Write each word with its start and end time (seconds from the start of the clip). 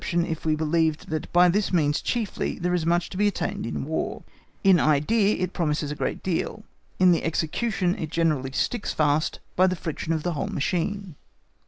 We 0.01 0.07
should 0.07 0.13
form 0.19 0.25
an 0.25 0.25
erroneous 0.25 0.41
conception 0.41 0.51
if 0.51 0.59
we 0.59 0.65
believed 0.65 1.09
that 1.09 1.31
by 1.31 1.49
this 1.49 1.71
means 1.71 2.01
chiefly 2.01 2.57
there 2.57 2.73
is 2.73 2.85
much 2.87 3.09
to 3.11 3.17
be 3.17 3.27
attained 3.27 3.67
in 3.67 3.85
War. 3.85 4.23
In 4.63 4.79
idea 4.79 5.35
it 5.43 5.53
promises 5.53 5.91
a 5.91 5.95
great 5.95 6.23
deal; 6.23 6.63
in 6.97 7.11
the 7.11 7.23
execution 7.23 7.95
it 7.95 8.09
generally 8.09 8.51
sticks 8.51 8.93
fast 8.95 9.41
by 9.55 9.67
the 9.67 9.75
friction 9.75 10.11
of 10.11 10.23
the 10.23 10.33
whole 10.33 10.47
machine. 10.47 11.17